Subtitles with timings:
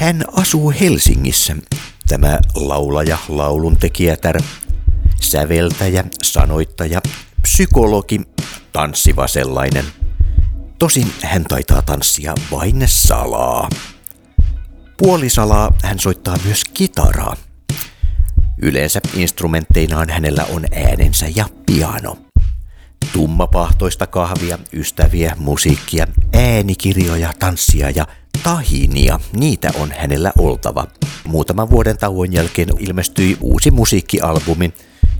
[0.00, 1.56] Hän asuu Helsingissä,
[2.08, 4.42] tämä laulaja, lauluntekijätär,
[5.20, 7.00] säveltäjä, sanoittaja,
[7.42, 8.20] psykologi,
[8.72, 9.84] tanssiva sellainen.
[10.78, 13.68] Tosin hän taitaa tanssia vain salaa.
[14.98, 17.36] Puolisalaa hän soittaa myös kitaraa.
[18.62, 22.18] Yleensä instrumentteinaan hänellä on äänensä ja piano.
[23.12, 28.06] Tummapahtoista kahvia, ystäviä, musiikkia, äänikirjoja, tanssia ja
[28.42, 30.86] tahinia, niitä on hänellä oltava.
[31.24, 34.74] Muutaman vuoden tauon jälkeen ilmestyi uusi musiikkialbumi,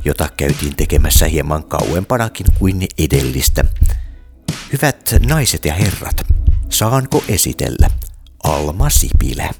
[0.05, 3.65] jota käytiin tekemässä hieman kauempanakin kuin edellistä.
[4.73, 6.27] Hyvät naiset ja herrat,
[6.69, 7.91] saanko esitellä
[8.45, 9.51] Alma Sipilä?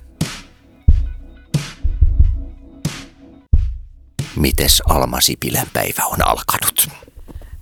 [4.37, 6.89] Mites Alma Sipilän päivä on alkanut?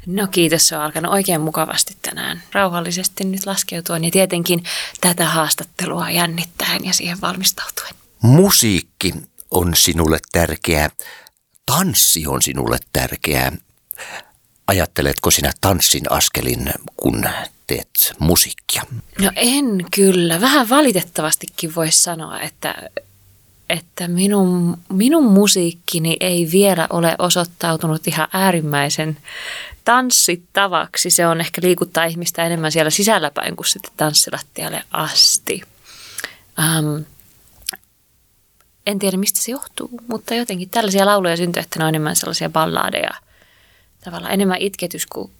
[0.08, 2.42] No kiitos, se on alkanut oikein mukavasti tänään.
[2.52, 4.64] Rauhallisesti nyt laskeutuen ja tietenkin
[5.00, 7.94] tätä haastattelua jännittäen ja siihen valmistautuen.
[8.22, 9.14] Musiikki
[9.50, 10.90] on sinulle tärkeää.
[11.66, 13.52] Tanssi on sinulle tärkeää.
[14.66, 17.24] Ajatteletko sinä tanssin askelin, kun
[17.66, 18.82] teet musiikkia?
[19.20, 20.40] No en kyllä.
[20.40, 22.74] Vähän valitettavastikin voisi sanoa, että
[23.68, 29.16] että minun, minun musiikkini ei vielä ole osoittautunut ihan äärimmäisen
[29.84, 31.10] tanssittavaksi.
[31.10, 35.62] Se on ehkä liikuttaa ihmistä enemmän siellä sisälläpäin kuin sitten tanssilattialle asti.
[36.58, 37.04] Um,
[38.86, 42.48] en tiedä, mistä se johtuu, mutta jotenkin tällaisia lauluja syntyy, että ne on enemmän sellaisia
[42.48, 43.10] balladeja.
[44.04, 45.30] Tavallaan enemmän itketys kuin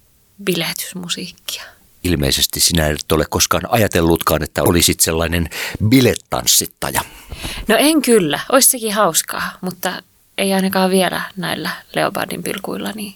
[0.44, 5.50] bilehdysmusiikkia ilmeisesti sinä et ole koskaan ajatellutkaan, että olisit sellainen
[5.88, 7.00] bilettanssittaja.
[7.68, 10.02] No en kyllä, olisi sekin hauskaa, mutta
[10.38, 13.14] ei ainakaan vielä näillä Leopardin pilkuilla niin,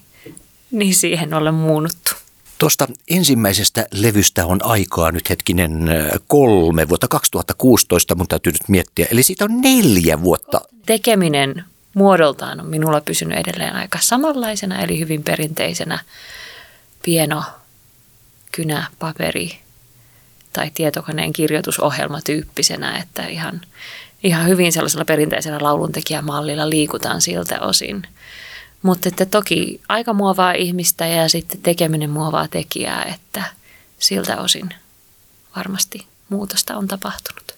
[0.70, 2.10] niin siihen ole muunuttu.
[2.58, 5.88] Tuosta ensimmäisestä levystä on aikaa nyt hetkinen
[6.27, 9.06] kolme vuotta 2016, mun täytyy nyt miettiä.
[9.10, 10.60] Eli siitä on neljä vuotta.
[10.86, 15.98] Tekeminen muodoltaan on minulla pysynyt edelleen aika samanlaisena, eli hyvin perinteisenä
[17.04, 17.42] pieno
[18.53, 19.59] kynä, paperi
[20.53, 23.61] tai tietokoneen kirjoitusohjelma tyyppisenä, että ihan,
[24.23, 28.03] ihan hyvin sellaisella perinteisellä lauluntekijämallilla liikutaan siltä osin.
[28.83, 33.45] Mutta että toki aika muovaa ihmistä ja sitten tekeminen muovaa tekijää, että
[33.99, 34.71] siltä osin
[35.57, 37.55] varmasti muutosta on tapahtunut.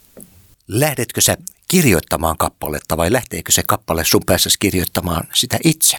[0.69, 1.37] Lähdetkö sä
[1.69, 5.97] kirjoittamaan kappaletta vai lähteekö se kappale sun päässä kirjoittamaan sitä itse?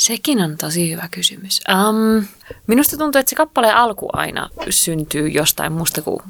[0.00, 1.60] Sekin on tosi hyvä kysymys.
[1.68, 2.26] Um,
[2.66, 6.22] minusta tuntuu, että se kappaleen alku aina syntyy jostain muusta kuin,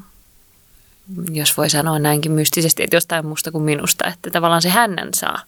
[1.31, 4.07] jos voi sanoa näinkin mystisesti, että jostain muusta kuin minusta.
[4.07, 5.41] Että tavallaan se hännän saa.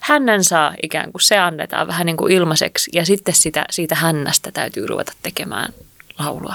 [0.00, 4.50] Hännän saa ikään kuin se annetaan vähän niin kuin ilmaiseksi ja sitten sitä, siitä hännästä
[4.52, 5.72] täytyy ruveta tekemään
[6.18, 6.54] laulua.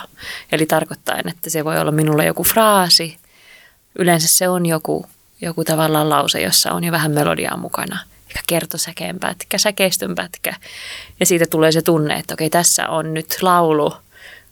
[0.52, 3.18] Eli tarkoittaa, että se voi olla minulle joku fraasi.
[4.00, 5.06] Yleensä se on joku,
[5.42, 10.54] joku tavallaan lause, jossa on jo vähän melodiaa mukana– ehkä kertosäkeen pätkä, säkeistön pätkä.
[11.20, 13.94] Ja siitä tulee se tunne, että okei, tässä on nyt laulu,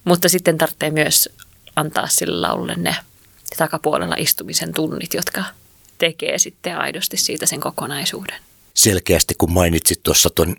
[0.03, 1.29] mutta sitten tarvitsee myös
[1.75, 2.95] antaa sille laululle ne
[3.57, 5.43] takapuolella istumisen tunnit, jotka
[5.97, 8.35] tekee sitten aidosti siitä sen kokonaisuuden.
[8.73, 10.55] Selkeästi kun mainitsit tuossa tuon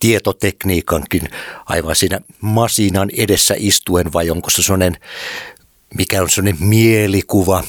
[0.00, 1.28] tietotekniikankin
[1.66, 4.96] aivan siinä masinan edessä istuen vai onko se sellainen
[5.94, 7.64] mikä on sellainen mielikuva,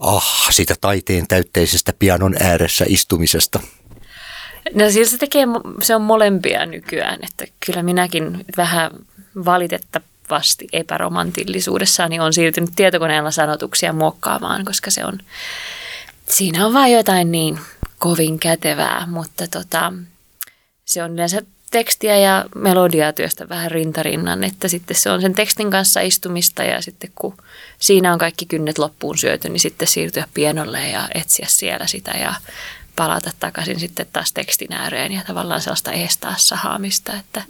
[0.00, 3.60] ah, siitä taiteen täytteisestä pianon ääressä istumisesta–
[4.74, 5.46] No siis se tekee,
[5.82, 8.90] se on molempia nykyään, että kyllä minäkin vähän
[9.44, 15.18] valitettavasti epäromantillisuudessani on siirtynyt tietokoneella sanotuksia muokkaamaan, koska se on,
[16.28, 17.58] siinä on vain jotain niin
[17.98, 19.92] kovin kätevää, mutta tota,
[20.84, 25.70] se on yleensä tekstiä ja melodiaa työstä vähän rintarinnan, että sitten se on sen tekstin
[25.70, 27.36] kanssa istumista ja sitten kun
[27.78, 32.34] siinä on kaikki kynnet loppuun syöty, niin sitten siirtyä pienolle ja etsiä siellä sitä ja
[32.98, 37.42] palata takaisin sitten taas tekstin ääreen ja tavallaan sellaista estää sahaamista, että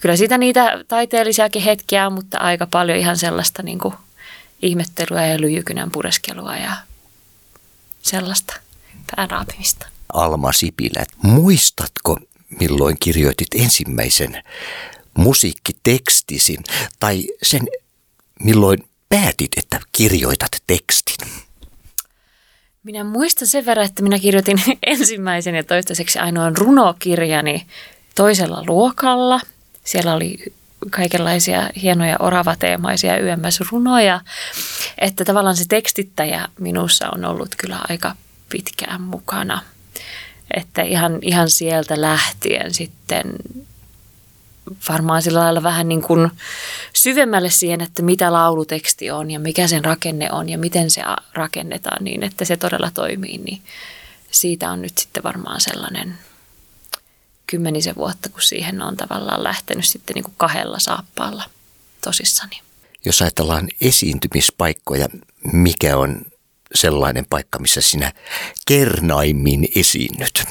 [0.00, 3.94] kyllä siitä niitä taiteellisiakin hetkiä on, mutta aika paljon ihan sellaista niin kuin
[4.62, 6.76] ihmettelyä ja lyijykynän pureskelua ja
[8.02, 8.54] sellaista
[9.16, 9.86] pääraapimista.
[10.12, 12.16] Alma Sipilä, muistatko
[12.60, 14.42] milloin kirjoitit ensimmäisen
[15.18, 16.56] musiikkitekstisi
[17.00, 17.62] tai sen
[18.40, 21.45] milloin päätit, että kirjoitat tekstin?
[22.86, 27.66] Minä muistan sen verran, että minä kirjoitin ensimmäisen ja toistaiseksi ainoan runokirjani
[28.14, 29.40] toisella luokalla.
[29.84, 30.38] Siellä oli
[30.90, 34.20] kaikenlaisia hienoja oravateemaisia YMS-runoja,
[34.98, 38.14] että tavallaan se tekstittäjä minussa on ollut kyllä aika
[38.48, 39.62] pitkään mukana.
[40.56, 43.24] Että ihan, ihan sieltä lähtien sitten
[44.88, 46.30] varmaan sillä lailla vähän niin kuin
[46.92, 51.02] syvemmälle siihen, että mitä lauluteksti on ja mikä sen rakenne on ja miten se
[51.34, 53.62] rakennetaan niin, että se todella toimii, niin
[54.30, 56.18] siitä on nyt sitten varmaan sellainen
[57.46, 61.44] kymmenisen vuotta, kun siihen on tavallaan lähtenyt sitten niin kuin kahdella saappaalla
[62.04, 62.60] tosissani.
[63.04, 65.08] Jos ajatellaan esiintymispaikkoja,
[65.52, 66.22] mikä on
[66.74, 68.12] sellainen paikka, missä sinä
[68.66, 70.44] kernaimmin esiinnyt?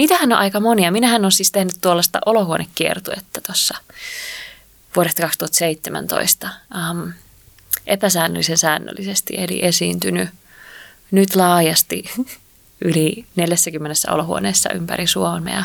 [0.00, 0.90] Niitähän on aika monia.
[0.90, 3.74] Minähän on siis tehnyt tuollaista olohuonekiertuetta tuossa
[4.96, 6.50] vuodesta 2017
[6.90, 7.12] um,
[7.86, 10.28] epäsäännöllisen säännöllisesti, eli esiintynyt
[11.10, 12.04] nyt laajasti
[12.84, 15.64] yli 40 olohuoneessa ympäri Suomea.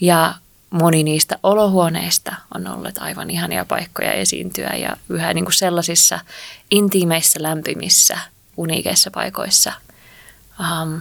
[0.00, 0.34] Ja
[0.70, 6.20] moni niistä olohuoneista on ollut aivan ihania paikkoja esiintyä ja yhä niin kuin sellaisissa
[6.70, 8.18] intiimeissä, lämpimissä,
[8.56, 9.72] uniikeissa paikoissa
[10.60, 11.00] um,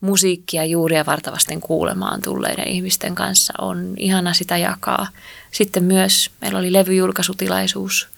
[0.00, 5.06] musiikkia juuri ja vartavasten kuulemaan tulleiden ihmisten kanssa on ihana sitä jakaa.
[5.50, 8.08] Sitten myös meillä oli levyjulkaisutilaisuus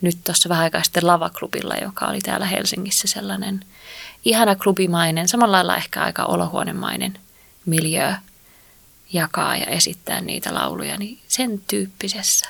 [0.00, 3.64] nyt tuossa vähän aikaa sitten Lavaklubilla, joka oli täällä Helsingissä sellainen
[4.24, 7.18] ihana klubimainen, samalla lailla ehkä aika olohuonemainen
[7.66, 8.12] miljö
[9.12, 12.48] jakaa ja esittää niitä lauluja, niin sen tyyppisessä.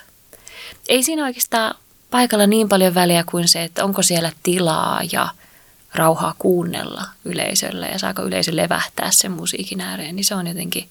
[0.89, 1.75] Ei siinä oikeastaan
[2.11, 5.29] paikalla niin paljon väliä kuin se, että onko siellä tilaa ja
[5.95, 10.89] rauhaa kuunnella yleisölle ja saako yleisö levähtää sen musiikin ääreen, niin se on jotenkin,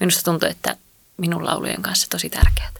[0.00, 0.76] minusta tuntuu, että
[1.16, 2.70] minun laulujen kanssa tosi tärkeää.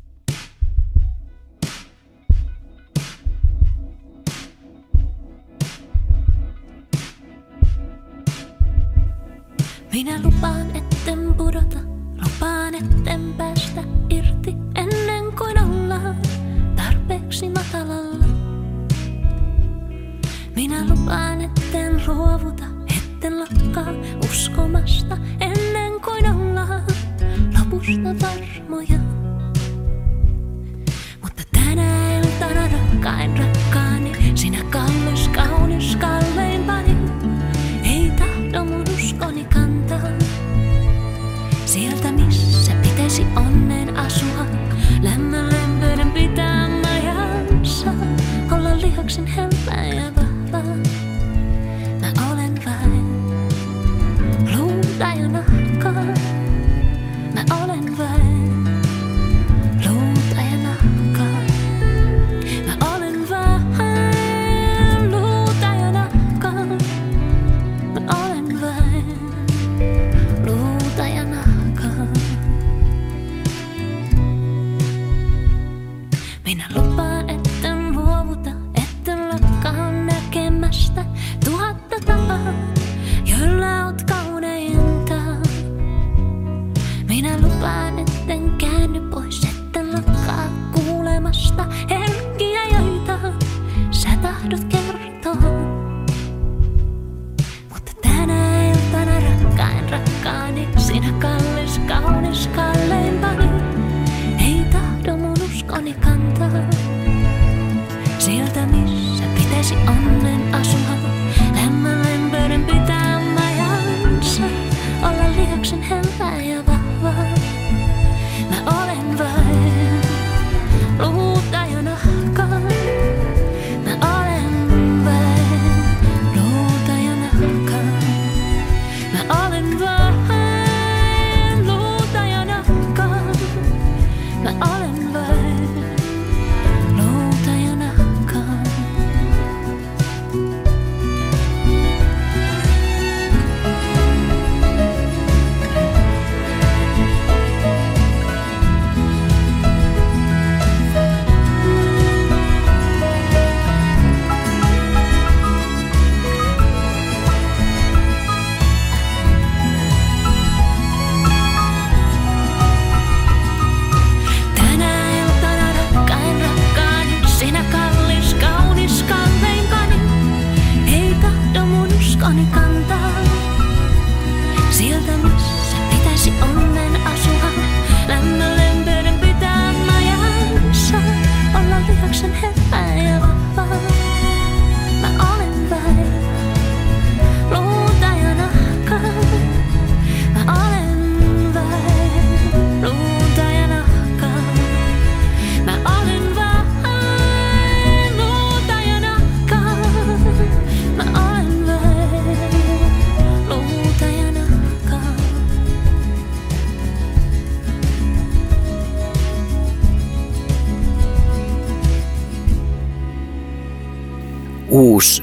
[9.92, 11.78] Minä lupaan, etten pudota,
[12.24, 16.22] lupaan, etten päästä irti ennen kuin ollaan
[16.76, 18.13] tarpeeksi matalalla.
[20.64, 22.64] Minä lupaan, etten luovuta,
[22.96, 23.92] etten lakkaa
[24.30, 26.82] uskomasta ennen kuin ollaan
[27.58, 28.98] lopusta varmoja.
[31.22, 36.96] Mutta tänä iltana rakkain rakkaani, sinä kallis, kaunis, kalleimpani,
[37.82, 40.08] ei tahdo mun uskoni kantaa.
[41.66, 44.46] Sieltä missä pitäisi onnen asua,
[45.02, 45.33] lämmön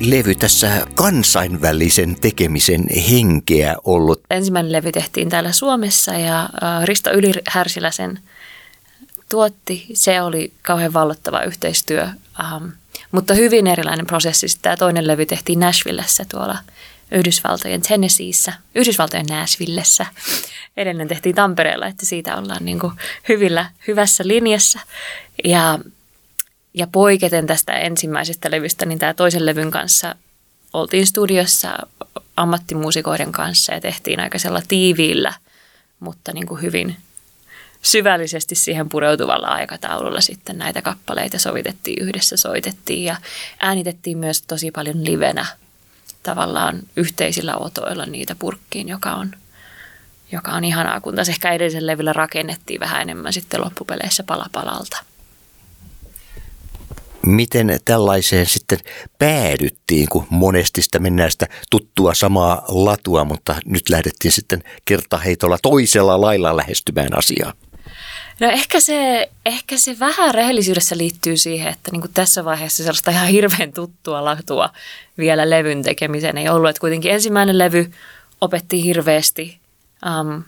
[0.09, 4.21] levy tässä kansainvälisen tekemisen henkeä ollut.
[4.29, 6.49] Ensimmäinen levy tehtiin täällä Suomessa ja
[6.85, 8.19] Risto Ylihärsilä sen
[9.29, 9.85] tuotti.
[9.93, 12.07] Se oli kauhean vallottava yhteistyö,
[12.39, 12.65] ähm,
[13.11, 14.47] mutta hyvin erilainen prosessi.
[14.61, 16.57] Tämä toinen levy tehtiin Nashvillessä tuolla
[17.11, 20.05] Yhdysvaltojen Tennesseeissä, Yhdysvaltojen Nashvillessä.
[20.77, 22.93] Edellinen tehtiin Tampereella, että siitä ollaan niin kuin
[23.29, 24.79] hyvillä, hyvässä linjassa.
[25.43, 25.79] Ja, ja
[26.91, 30.15] poiketen tästä ensimmäisestä levystä, niin tämä toisen levyn kanssa
[30.73, 31.77] oltiin studiossa
[32.35, 35.33] ammattimuusikoiden kanssa ja tehtiin aika sellailla tiiviillä,
[35.99, 36.95] mutta niin kuin hyvin
[37.81, 43.15] syvällisesti siihen pureutuvalla aikataululla sitten näitä kappaleita sovitettiin yhdessä, soitettiin ja
[43.59, 45.45] äänitettiin myös tosi paljon livenä
[46.23, 49.31] tavallaan yhteisillä otoilla niitä purkkiin, joka on,
[50.31, 55.10] joka on ihanaa, kun taas ehkä edellisen levyllä rakennettiin vähän enemmän sitten loppupeleissä palapalalta.
[57.25, 58.79] Miten tällaiseen sitten
[59.19, 66.21] päädyttiin, kun monesti sitä mennään sitä tuttua samaa latua, mutta nyt lähdettiin sitten kertaheitolla toisella
[66.21, 67.53] lailla lähestymään asiaa?
[68.39, 73.11] No ehkä se, ehkä se vähän rehellisyydessä liittyy siihen, että niin kuin tässä vaiheessa sellaista
[73.11, 74.69] ihan hirveän tuttua latua
[75.17, 76.69] vielä levyn tekemiseen ei ollut.
[76.69, 77.91] Että kuitenkin ensimmäinen levy
[78.41, 79.57] opetti hirveästi,
[80.21, 80.43] um,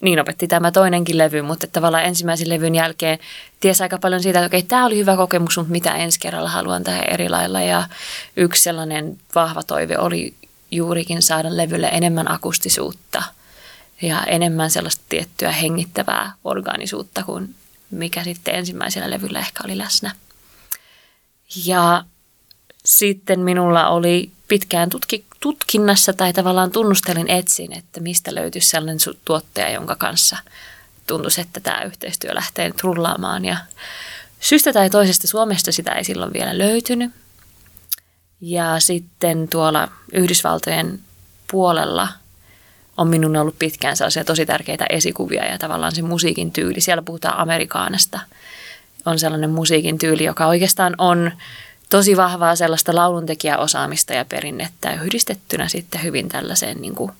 [0.00, 3.18] niin opetti tämä toinenkin levy, mutta tavallaan ensimmäisen levyn jälkeen
[3.60, 6.84] tiesi aika paljon siitä, että okei, tämä oli hyvä kokemus, mutta mitä ensi kerralla haluan
[6.84, 7.60] tehdä eri lailla.
[7.60, 7.88] Ja
[8.36, 10.34] yksi sellainen vahva toive oli
[10.70, 13.22] juurikin saada levylle enemmän akustisuutta–
[14.02, 17.54] ja enemmän sellaista tiettyä hengittävää organisuutta kuin
[17.90, 20.10] mikä sitten ensimmäisellä levyllä ehkä oli läsnä.
[21.64, 22.04] Ja
[22.84, 29.70] sitten minulla oli pitkään tutki, tutkinnassa tai tavallaan tunnustelin etsin, että mistä löytyisi sellainen tuottaja,
[29.70, 30.36] jonka kanssa
[31.06, 33.44] tuntuisi, että tämä yhteistyö lähtee nyt rullaamaan.
[33.44, 33.56] Ja
[34.40, 37.10] syystä tai toisesta Suomesta sitä ei silloin vielä löytynyt.
[38.40, 41.00] Ja sitten tuolla Yhdysvaltojen
[41.50, 42.08] puolella–
[42.98, 46.80] on minun ollut pitkään sellaisia tosi tärkeitä esikuvia ja tavallaan se musiikin tyyli.
[46.80, 48.20] Siellä puhutaan amerikaanasta.
[49.06, 51.30] On sellainen musiikin tyyli, joka oikeastaan on
[51.88, 57.12] tosi vahvaa sellaista lauluntekijäosaamista ja perinnettä yhdistettynä sitten hyvin tällaiseen niin kuin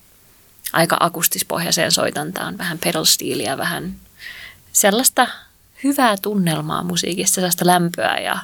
[0.73, 3.95] aika akustispohjaiseen soitantaan, vähän pedal-stiiliä, vähän
[4.73, 5.27] sellaista
[5.85, 8.39] hyvää tunnelmaa musiikissa, sellaista lämpöä ja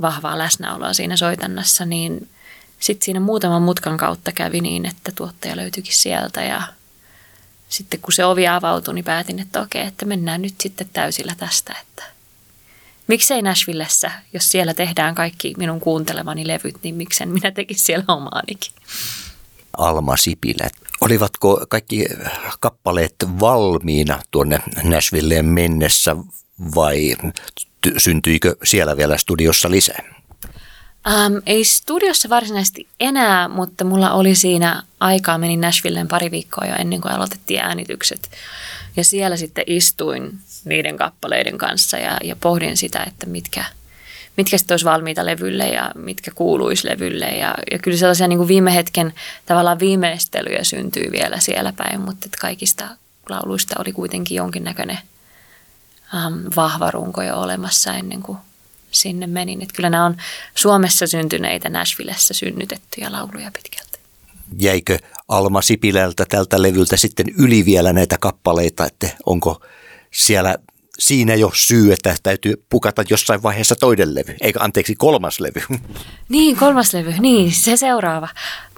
[0.00, 2.28] vahvaa läsnäoloa siinä soitannassa, niin–
[2.80, 6.62] sitten siinä muutaman mutkan kautta kävi niin, että tuottaja löytyikin sieltä ja
[7.68, 11.76] sitten kun se ovi avautui, niin päätin, että okei, että mennään nyt sitten täysillä tästä,
[11.82, 12.04] että
[13.10, 18.72] miksei Nashvillessä, jos siellä tehdään kaikki minun kuuntelemani levyt, niin miksen minä tekisin siellä omaanikin.
[19.76, 20.70] Alma Sipilä.
[21.00, 22.06] Olivatko kaikki
[22.60, 26.16] kappaleet valmiina tuonne Nashvilleen mennessä
[26.74, 27.16] vai
[27.96, 30.19] syntyikö siellä vielä studiossa lisää?
[31.08, 36.74] Um, ei studiossa varsinaisesti enää, mutta mulla oli siinä aikaa, menin Nashvilleen pari viikkoa jo
[36.78, 38.30] ennen kuin aloitettiin äänitykset.
[38.96, 43.64] Ja siellä sitten istuin niiden kappaleiden kanssa ja, ja pohdin sitä, että mitkä,
[44.36, 47.26] mitkä sitten olisi valmiita levylle ja mitkä kuuluisi levylle.
[47.26, 49.14] Ja, ja kyllä sellaisia niin kuin viime hetken
[49.46, 52.88] tavallaan viimeistelyjä syntyy vielä siellä päin, mutta että kaikista
[53.28, 54.98] lauluista oli kuitenkin jonkinnäköinen
[56.26, 58.38] um, vahva runko jo olemassa ennen kuin
[58.90, 59.62] sinne menin.
[59.62, 60.16] Että kyllä nämä on
[60.54, 63.98] Suomessa syntyneitä, Nashvillessä synnytettyjä lauluja pitkälti.
[64.58, 69.62] Jäikö Alma Sipilältä tältä levyltä sitten yli vielä näitä kappaleita, että onko
[70.10, 70.56] siellä
[70.98, 75.62] siinä jo syy, että täytyy pukata jossain vaiheessa toinen levy, eikä anteeksi kolmas levy.
[76.28, 78.28] Niin, kolmas levy, niin se seuraava.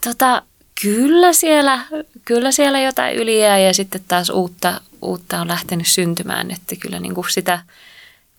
[0.04, 0.42] Tota,
[0.82, 1.84] kyllä, siellä,
[2.24, 7.14] kyllä siellä jotain yliä ja sitten taas uutta, uutta on lähtenyt syntymään, että kyllä niin
[7.14, 7.58] kuin sitä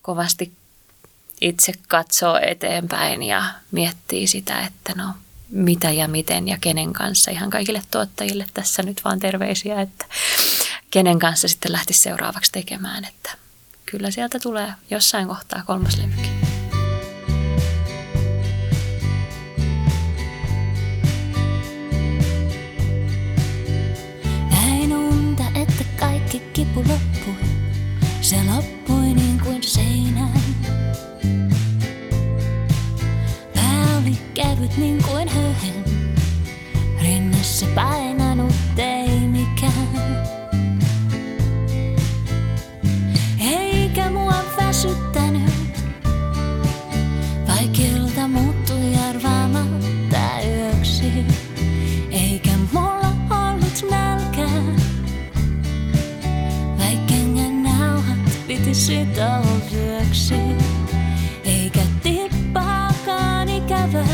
[0.01, 0.51] kovasti
[1.43, 5.13] itse katsoo eteenpäin ja miettii sitä, että no
[5.49, 7.31] mitä ja miten ja kenen kanssa.
[7.31, 10.05] Ihan kaikille tuottajille tässä nyt vaan terveisiä, että
[10.91, 13.05] kenen kanssa sitten lähtisi seuraavaksi tekemään.
[13.05, 13.31] Että
[13.85, 16.42] kyllä sieltä tulee jossain kohtaa kolmas levykin.
[34.77, 35.83] Niin kuin höyhen.
[37.01, 40.33] Rinnassa painanut ei mikään.
[43.39, 45.53] Eikä mua väsyttänyt,
[47.47, 51.25] vaikilta muuttui arvaamatta yöksi.
[52.11, 54.63] Eikä mulla ollut nälkää,
[56.77, 57.13] vaikka
[57.63, 58.73] nauhat piti
[59.73, 60.35] vyöksi.
[61.43, 64.12] Eikä tippaakaan ikävää.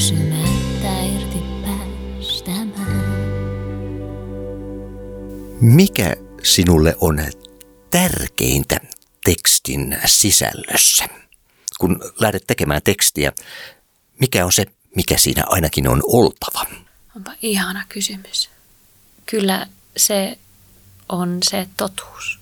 [0.00, 3.04] Kysymättä irti päästämään.
[5.60, 7.18] Mikä sinulle on
[7.90, 8.76] tärkeintä
[9.24, 11.08] tekstin sisällössä?
[11.78, 13.32] Kun lähdet tekemään tekstiä,
[14.20, 16.66] mikä on se, mikä siinä ainakin on oltava?
[17.16, 18.50] Onpa ihana kysymys.
[19.26, 20.38] Kyllä se
[21.08, 22.38] on se totuus.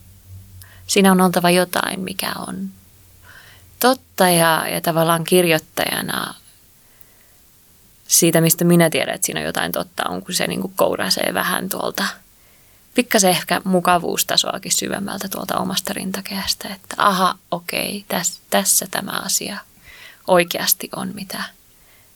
[0.86, 2.68] Siinä on oltava jotain, mikä on
[3.80, 6.34] totta ja, ja tavallaan kirjoittajana
[8.08, 11.34] siitä, mistä minä tiedän, että siinä on jotain totta, on kun se niin kuin kourasee
[11.34, 12.04] vähän tuolta
[12.94, 19.58] pikkasen ehkä mukavuustasoakin syvemmältä tuolta omasta rintakehästä, että aha, okei, täs, tässä tämä asia
[20.28, 21.42] oikeasti on, mitä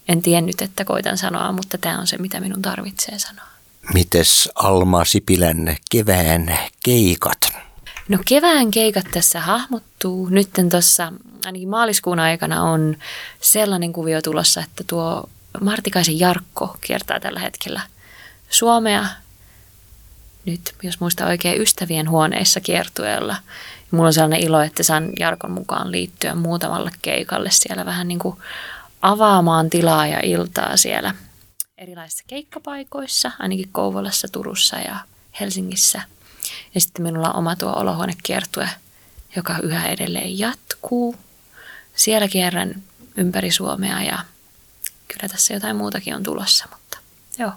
[0.08, 3.46] en tiennyt, että koitan sanoa, mutta tämä on se, mitä minun tarvitsee sanoa.
[3.94, 7.38] Mites Alma Sipilän kevään keikat?
[8.08, 10.28] No kevään keikat tässä hahmottuu.
[10.28, 11.12] Nytten tuossa
[11.44, 12.96] ainakin maaliskuun aikana on
[13.40, 15.28] sellainen kuvio tulossa, että tuo
[15.60, 17.80] Martikaisen Jarkko kiertää tällä hetkellä
[18.50, 19.06] Suomea.
[20.44, 23.36] Nyt, jos muista oikein, ystävien huoneissa kiertueella.
[23.90, 28.36] Mulla on sellainen ilo, että saan Jarkon mukaan liittyä muutamalle keikalle siellä vähän niin kuin
[29.02, 31.14] avaamaan tilaa ja iltaa siellä
[31.78, 34.96] erilaisissa keikkapaikoissa, ainakin Kouvolassa, Turussa ja
[35.40, 36.02] Helsingissä.
[36.74, 38.68] Ja sitten minulla on oma tuo olohuonekiertue,
[39.36, 41.16] joka yhä edelleen jatkuu.
[41.96, 42.82] Siellä kierrän
[43.16, 44.18] ympäri Suomea ja
[45.12, 46.98] kyllä tässä jotain muutakin on tulossa, mutta
[47.38, 47.52] joo.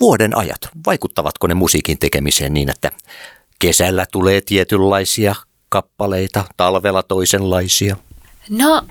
[0.00, 2.90] Vuoden ajat, vaikuttavatko ne musiikin tekemiseen niin, että
[3.58, 5.34] kesällä tulee tietynlaisia
[5.68, 7.96] kappaleita, talvella toisenlaisia?
[8.50, 8.82] No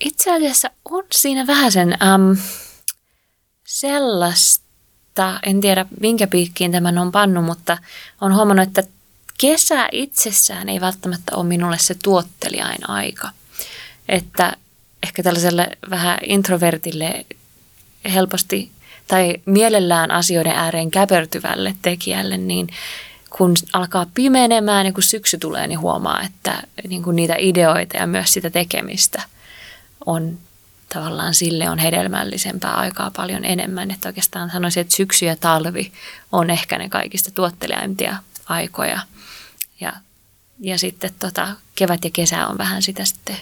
[0.00, 2.36] itse asiassa on siinä vähän sen äm,
[3.66, 7.78] sellaista, en tiedä minkä piikkiin tämän on pannu, mutta
[8.20, 8.82] on huomannut, että
[9.38, 13.30] kesä itsessään ei välttämättä ole minulle se tuottelijain aika.
[14.08, 14.56] Että
[15.06, 17.26] ehkä tällaiselle vähän introvertille
[18.12, 18.70] helposti
[19.08, 22.68] tai mielellään asioiden ääreen käpertyvälle tekijälle, niin
[23.30, 28.06] kun alkaa pimenemään ja kun syksy tulee, niin huomaa, että niin kuin niitä ideoita ja
[28.06, 29.22] myös sitä tekemistä
[30.06, 30.38] on
[30.94, 33.90] tavallaan sille on hedelmällisempää aikaa paljon enemmän.
[33.90, 35.92] Että oikeastaan sanoisin, että syksy ja talvi
[36.32, 38.16] on ehkä ne kaikista tuottelijaimpia
[38.46, 39.00] aikoja.
[39.80, 39.92] Ja,
[40.60, 43.36] ja sitten tota, kevät ja kesä on vähän sitä sitten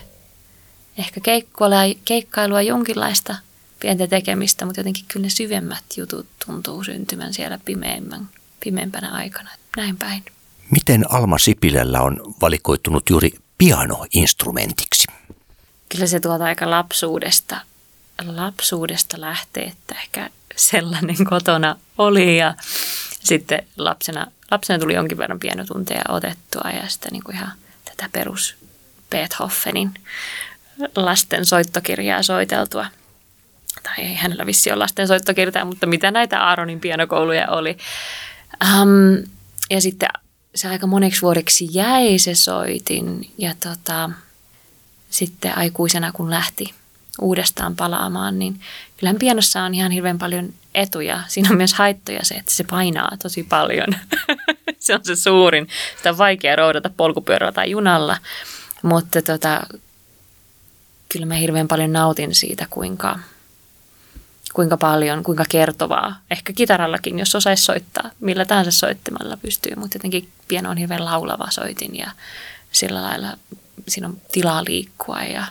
[0.99, 3.37] ehkä keikkailua, keikkailua jonkinlaista
[3.81, 8.29] pientä tekemistä, mutta jotenkin kyllä ne syvemmät jutut tuntuu syntymän siellä pimeämmän,
[8.65, 9.51] pimeämpänä aikana.
[9.77, 10.25] Näin päin.
[10.71, 15.05] Miten Alma Sipilällä on valikoitunut juuri pianoinstrumentiksi?
[15.89, 17.61] Kyllä se tuolta aika lapsuudesta,
[18.27, 22.55] lapsuudesta lähtee, että ehkä sellainen kotona oli ja
[23.25, 27.53] sitten lapsena, lapsena tuli jonkin verran pienotunteja otettua ja sitten niin kuin ihan
[27.85, 28.57] tätä perus
[29.11, 29.95] Beethovenin
[30.97, 32.87] lasten soittokirjaa soiteltua.
[33.83, 37.79] Tai ei hänellä vissi ole lasten soittokirjaa, mutta mitä näitä Aaronin pianokouluja oli.
[38.65, 39.25] Um,
[39.71, 40.09] ja sitten
[40.55, 44.11] se aika moneksi vuodeksi jäi se soitin ja tota,
[45.11, 46.75] sitten aikuisena kun lähti
[47.21, 48.61] uudestaan palaamaan, niin
[48.97, 51.23] kyllähän pianossa on ihan hirveän paljon etuja.
[51.29, 53.89] Siinä on myös haittoja se, että se painaa tosi paljon.
[54.79, 55.69] se on se suurin.
[55.97, 58.19] Sitä on vaikea roudata polkupyörällä tai junalla,
[58.83, 59.67] mutta tota,
[61.15, 63.19] kyllä mä hirveän paljon nautin siitä, kuinka,
[64.55, 66.21] kuinka paljon, kuinka kertovaa.
[66.31, 71.51] Ehkä kitarallakin, jos osaisi soittaa, millä tahansa soittimalla pystyy, mutta jotenkin piano on hirveän laulava
[71.51, 72.11] soitin ja
[72.73, 73.37] sillä lailla
[73.89, 75.47] siinä on tilaa liikkua ja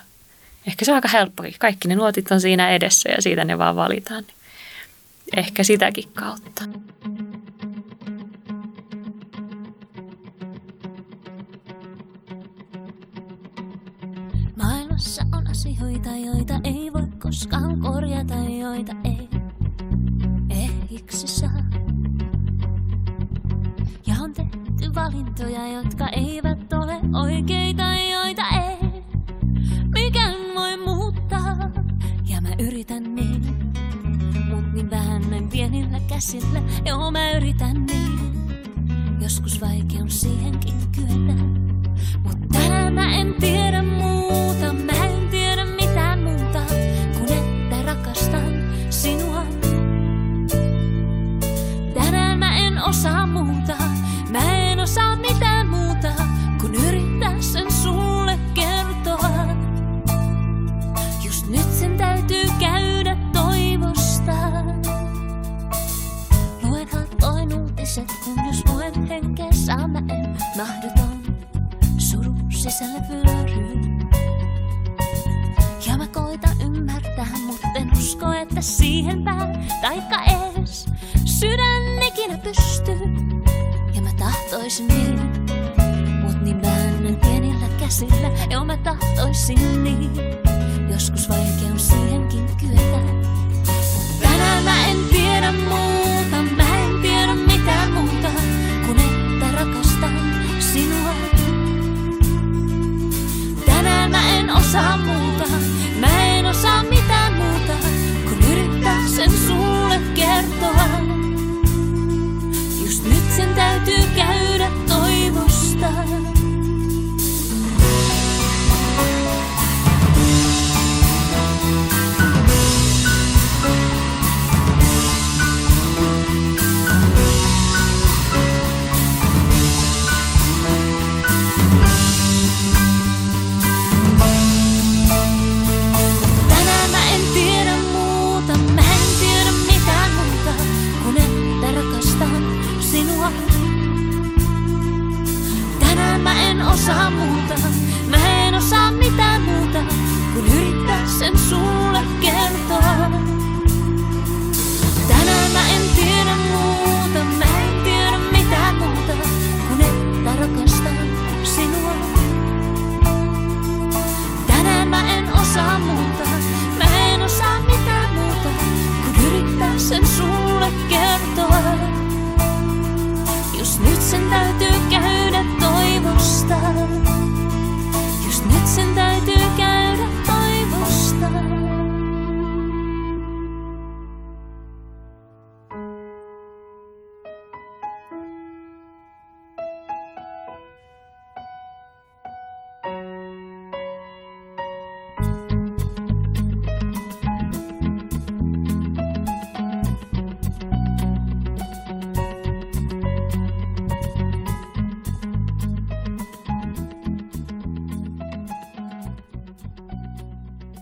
[0.67, 1.56] ehkä se on aika helppokin.
[1.60, 4.23] Kaikki ne nuotit on siinä edessä ja siitä ne vaan valitaan.
[5.38, 6.63] Ehkä sitäkin kautta.
[15.54, 19.30] Asioita, joita ei voi koskaan korjata, joita ei
[20.50, 21.63] ehjiksi saa.
[24.08, 29.04] Ja on tehty valintoja, jotka eivät ole oikeita, joita ei
[29.94, 31.72] mikään voi muuttaa.
[32.30, 33.42] Ja mä yritän niin,
[34.50, 36.62] mut niin vähän näin pienillä käsillä.
[36.86, 38.20] Joo, mä yritän niin,
[39.22, 41.44] joskus vaikea on siihenkin kyetä.
[42.24, 43.82] Mut tänään mä en tiedä
[78.93, 80.86] siihen pää taikka ees
[81.25, 82.99] sydän ikinä pystyy.
[83.93, 85.21] Ja mä tahtoisin niin,
[86.21, 88.32] mut niin väännän pienillä käsillä.
[88.49, 89.83] Joo mä tahtoisin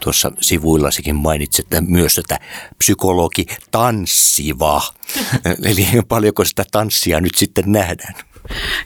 [0.03, 2.39] Tuossa sivuillasikin mainitsit että myös, että
[2.77, 4.81] psykologi tanssiva.
[5.69, 8.13] Eli paljonko sitä tanssia nyt sitten nähdään?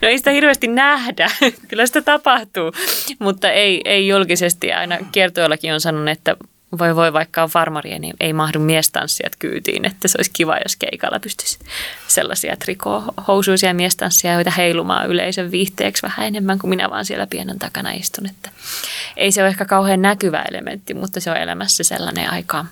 [0.01, 1.31] No ei sitä hirveästi nähdä,
[1.69, 2.71] kyllä sitä tapahtuu,
[3.19, 4.73] mutta ei, ei julkisesti.
[4.73, 6.37] Aina kiertoillakin on sanonut, että
[6.79, 10.75] voi voi vaikka on farmaria, niin ei mahdu miestanssijat kyytiin, että se olisi kiva, jos
[10.75, 11.59] keikalla pystyisi
[12.07, 17.91] sellaisia trikohousuisia miestanssia, joita heilumaan yleisön viihteeksi vähän enemmän kuin minä vaan siellä pienen takana
[17.91, 18.25] istun.
[18.25, 18.49] Että
[19.17, 22.65] ei se ole ehkä kauhean näkyvä elementti, mutta se on elämässä sellainen aika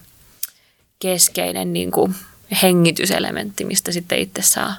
[1.00, 2.16] keskeinen niin kuin
[2.62, 4.76] hengityselementti, mistä sitten itse saa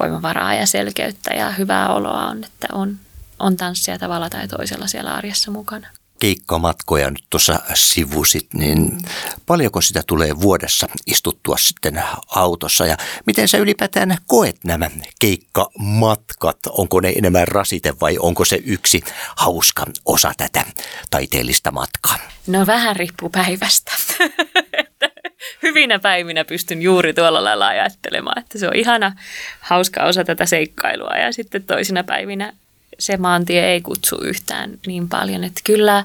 [0.00, 2.98] voimavaraa ja selkeyttä ja hyvää oloa on, että on,
[3.38, 5.88] on tanssia tavalla tai toisella siellä arjessa mukana.
[6.22, 8.98] Keikkamatkoja nyt tuossa sivusit, niin
[9.46, 12.02] paljonko sitä tulee vuodessa istuttua sitten
[12.36, 16.58] autossa ja miten sä ylipäätään koet nämä keikkamatkat?
[16.68, 19.02] Onko ne enemmän rasite vai onko se yksi
[19.36, 20.64] hauska osa tätä
[21.10, 22.18] taiteellista matkaa?
[22.46, 23.92] No vähän riippuu päivästä.
[25.62, 29.12] Hyvinä päivinä pystyn juuri tuolla lailla ajattelemaan, että se on ihana,
[29.60, 32.52] hauska osa tätä seikkailua ja sitten toisina päivinä
[33.02, 35.44] se maantie ei kutsu yhtään niin paljon.
[35.44, 36.04] Että kyllä,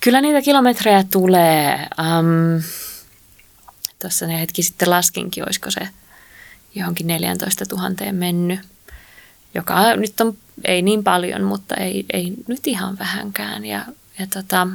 [0.00, 1.86] kyllä niitä kilometrejä tulee.
[1.98, 2.62] Um,
[3.98, 5.88] Tuossa ne hetki sitten laskinkin, olisiko se
[6.74, 8.60] johonkin 14 000 mennyt,
[9.54, 13.64] joka nyt on ei niin paljon, mutta ei, ei nyt ihan vähänkään.
[13.64, 13.84] Ja,
[14.18, 14.68] ja tota,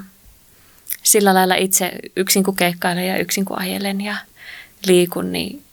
[1.03, 4.15] sillä lailla itse yksin kun keikkailen ja yksin kun ajelen ja
[4.87, 5.63] liikun, niin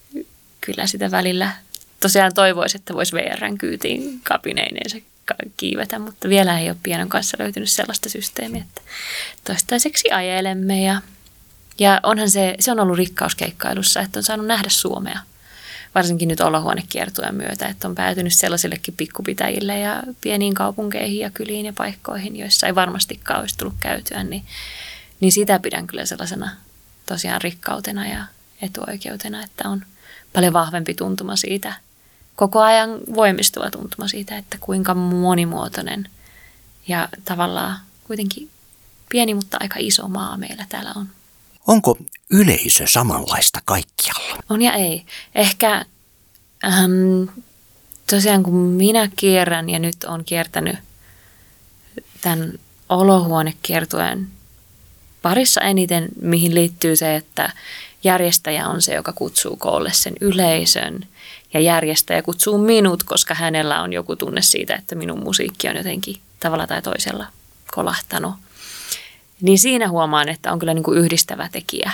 [0.60, 1.52] kyllä sitä välillä
[2.00, 5.11] tosiaan toivoisi, että voisi VRn kyytiin kapineineensa
[5.56, 8.80] kiivetä, mutta vielä ei ole pienen kanssa löytynyt sellaista systeemiä, että
[9.44, 11.00] toistaiseksi ajelemme ja,
[11.78, 15.18] ja onhan se, se on ollut rikkauskeikkailussa, että on saanut nähdä Suomea
[15.94, 21.72] varsinkin nyt olohuonekiertueen myötä, että on päätynyt sellaisillekin pikkupitäjille ja pieniin kaupunkeihin ja kyliin ja
[21.72, 24.44] paikkoihin, joissa ei varmastikaan olisi tullut käytyä, niin,
[25.20, 26.50] niin sitä pidän kyllä sellaisena
[27.06, 28.24] tosiaan rikkautena ja
[28.62, 29.84] etuoikeutena, että on
[30.32, 31.74] paljon vahvempi tuntuma siitä–
[32.36, 36.08] koko ajan voimistuva tuntuma siitä, että kuinka monimuotoinen
[36.88, 38.50] ja tavallaan kuitenkin
[39.08, 41.08] pieni, mutta aika iso maa meillä täällä on.
[41.66, 41.98] Onko
[42.30, 44.36] yleisö samanlaista kaikkialla?
[44.50, 45.04] On ja ei.
[45.34, 45.84] Ehkä
[46.64, 47.22] ähm,
[48.10, 50.76] tosiaan kun minä kierrän ja nyt on kiertänyt
[52.20, 52.52] tämän
[52.88, 54.28] olohuonekiertueen
[55.22, 57.52] parissa eniten, mihin liittyy se, että
[58.04, 61.06] järjestäjä on se, joka kutsuu koolle sen yleisön
[61.54, 66.16] ja järjestäjä kutsuu minut, koska hänellä on joku tunne siitä, että minun musiikki on jotenkin
[66.40, 67.26] tavalla tai toisella
[67.74, 68.34] kolahtanut.
[69.40, 71.92] Niin siinä huomaan, että on kyllä niin kuin yhdistävä tekijä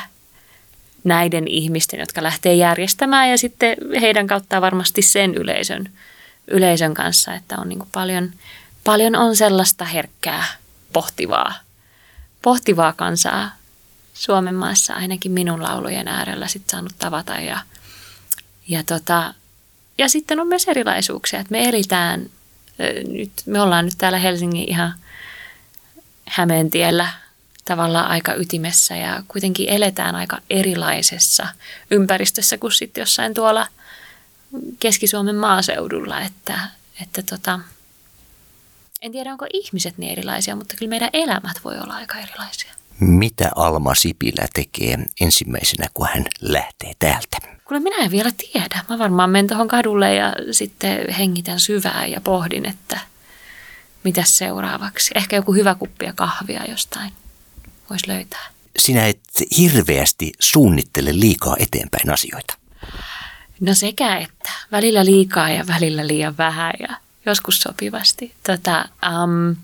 [1.04, 5.90] näiden ihmisten, jotka lähtee järjestämään ja sitten heidän kauttaan varmasti sen yleisön,
[6.48, 8.30] yleisön kanssa, että on niin kuin paljon,
[8.84, 10.44] paljon on sellaista herkkää,
[10.92, 11.54] pohtivaa,
[12.42, 13.50] pohtivaa kansaa
[14.14, 17.60] Suomen maassa ainakin minun laulujen äärellä sit saanut tavata ja,
[18.68, 19.34] ja tota,
[19.98, 22.30] ja sitten on myös erilaisuuksia, että me eritään,
[23.08, 24.94] nyt, me ollaan nyt täällä Helsingin ihan
[26.28, 27.08] Hämeentiellä
[27.64, 31.48] tavallaan aika ytimessä ja kuitenkin eletään aika erilaisessa
[31.90, 33.66] ympäristössä kuin sitten jossain tuolla
[34.80, 36.60] Keski-Suomen maaseudulla, että,
[37.02, 37.60] että tota,
[39.02, 42.77] en tiedä onko ihmiset niin erilaisia, mutta kyllä meidän elämät voi olla aika erilaisia.
[43.00, 47.36] Mitä Alma Sipilä tekee ensimmäisenä, kun hän lähtee täältä?
[47.64, 48.84] Kuule, minä en vielä tiedä.
[48.88, 53.00] Mä varmaan menen tuohon kadulle ja sitten hengitän syvää ja pohdin, että
[54.04, 55.10] mitä seuraavaksi.
[55.14, 57.12] Ehkä joku hyvä kuppia kahvia jostain
[57.90, 58.46] voisi löytää.
[58.78, 59.20] Sinä et
[59.58, 62.54] hirveästi suunnittele liikaa eteenpäin asioita.
[63.60, 64.50] No sekä että.
[64.72, 68.34] Välillä liikaa ja välillä liian vähän ja joskus sopivasti.
[68.46, 68.88] Tota,
[69.24, 69.56] um,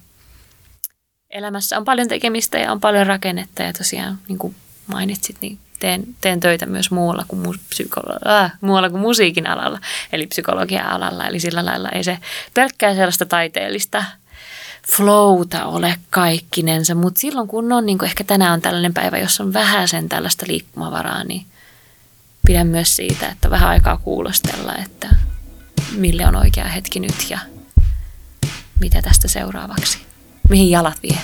[1.35, 4.55] elämässä on paljon tekemistä ja on paljon rakennetta ja tosiaan niin kuin
[4.87, 9.81] mainitsit, niin teen, teen töitä myös muualla kuin, mu- psykolo- äh, muualla kuin musiikin alalla,
[10.13, 11.27] eli psykologian alalla.
[11.27, 12.19] Eli sillä lailla ei se
[12.55, 14.05] pelkkää sellaista taiteellista
[14.97, 19.43] flowta ole kaikkinensa, mutta silloin kun on, niin kuin ehkä tänään on tällainen päivä, jossa
[19.43, 21.47] on vähän sen tällaista liikkumavaraa, niin
[22.47, 25.09] pidän myös siitä, että vähän aikaa kuulostella, että
[25.97, 27.39] mille on oikea hetki nyt ja
[28.81, 30.14] mitä tästä seuraavaksi.
[30.49, 31.19] Mihin jalat vie?